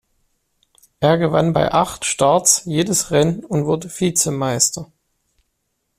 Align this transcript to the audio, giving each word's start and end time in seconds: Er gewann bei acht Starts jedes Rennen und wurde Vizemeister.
Er 0.99 1.19
gewann 1.19 1.53
bei 1.53 1.71
acht 1.71 2.05
Starts 2.05 2.63
jedes 2.65 3.11
Rennen 3.11 3.45
und 3.45 3.65
wurde 3.65 3.87
Vizemeister. 3.87 4.91